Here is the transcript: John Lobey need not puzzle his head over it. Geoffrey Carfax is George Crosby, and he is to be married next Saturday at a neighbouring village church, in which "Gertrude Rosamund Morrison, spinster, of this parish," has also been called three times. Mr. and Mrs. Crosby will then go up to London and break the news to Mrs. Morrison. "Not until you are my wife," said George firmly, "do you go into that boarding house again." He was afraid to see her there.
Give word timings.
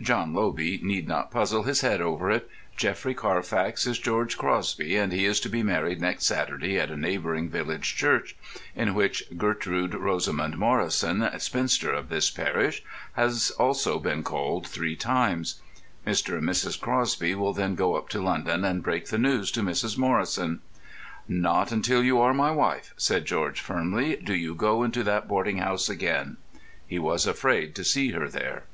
John 0.00 0.34
Lobey 0.34 0.80
need 0.82 1.06
not 1.06 1.30
puzzle 1.30 1.62
his 1.62 1.82
head 1.82 2.00
over 2.00 2.32
it. 2.32 2.50
Geoffrey 2.76 3.14
Carfax 3.14 3.86
is 3.86 3.96
George 3.96 4.36
Crosby, 4.36 4.96
and 4.96 5.12
he 5.12 5.24
is 5.24 5.38
to 5.38 5.48
be 5.48 5.62
married 5.62 6.00
next 6.00 6.24
Saturday 6.26 6.76
at 6.80 6.90
a 6.90 6.96
neighbouring 6.96 7.48
village 7.48 7.94
church, 7.94 8.34
in 8.74 8.92
which 8.92 9.22
"Gertrude 9.36 9.94
Rosamund 9.94 10.58
Morrison, 10.58 11.24
spinster, 11.38 11.92
of 11.92 12.08
this 12.08 12.28
parish," 12.28 12.82
has 13.12 13.52
also 13.52 14.00
been 14.00 14.24
called 14.24 14.66
three 14.66 14.96
times. 14.96 15.60
Mr. 16.04 16.38
and 16.38 16.42
Mrs. 16.48 16.80
Crosby 16.80 17.36
will 17.36 17.52
then 17.52 17.76
go 17.76 17.94
up 17.94 18.08
to 18.08 18.20
London 18.20 18.64
and 18.64 18.82
break 18.82 19.10
the 19.10 19.16
news 19.16 19.52
to 19.52 19.60
Mrs. 19.62 19.96
Morrison. 19.96 20.60
"Not 21.28 21.70
until 21.70 22.02
you 22.02 22.18
are 22.20 22.34
my 22.34 22.50
wife," 22.50 22.92
said 22.96 23.26
George 23.26 23.60
firmly, 23.60 24.16
"do 24.16 24.34
you 24.34 24.56
go 24.56 24.82
into 24.82 25.04
that 25.04 25.28
boarding 25.28 25.58
house 25.58 25.88
again." 25.88 26.36
He 26.88 26.98
was 26.98 27.28
afraid 27.28 27.76
to 27.76 27.84
see 27.84 28.10
her 28.10 28.26
there. 28.28 28.64